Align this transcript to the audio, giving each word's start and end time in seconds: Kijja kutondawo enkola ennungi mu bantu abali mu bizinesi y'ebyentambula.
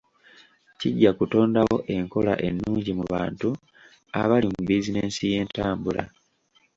Kijja 0.79 1.11
kutondawo 1.17 1.75
enkola 1.95 2.33
ennungi 2.47 2.91
mu 2.97 3.05
bantu 3.13 3.49
abali 4.21 4.47
mu 4.53 4.61
bizinesi 4.67 5.21
y'ebyentambula. 5.31 6.03